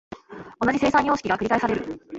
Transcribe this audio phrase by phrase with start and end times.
[0.59, 2.01] 同じ生産様式が繰返される。